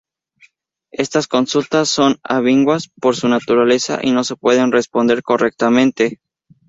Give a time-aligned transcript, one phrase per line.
[0.89, 6.19] Estas consultas son ambiguas por su naturaleza y no se pueden responder correctamente.